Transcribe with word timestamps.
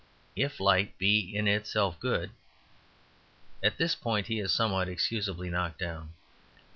If 0.35 0.59
Light 0.59 0.97
be 0.97 1.19
in 1.35 1.47
itself 1.47 1.99
good" 1.99 2.31
At 3.63 3.77
this 3.77 3.93
point 3.93 4.25
he 4.25 4.39
is 4.39 4.51
somewhat 4.51 4.89
excusably 4.89 5.51
knocked 5.51 5.77
down. 5.77 6.13